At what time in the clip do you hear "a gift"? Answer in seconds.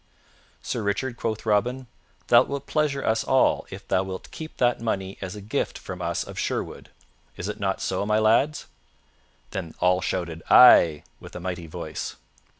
5.35-5.77